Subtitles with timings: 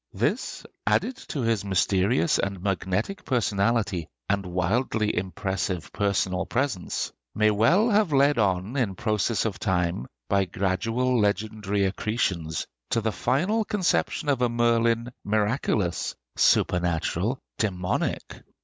[0.13, 7.87] This, added to his mysterious and magnetic personality and wildly impressive personal presence, may well
[7.91, 14.27] have led on in process of time, by gradual legendary accretions, to the final conception
[14.27, 18.41] of a Merlin miraculous, supernatural, dæmonic!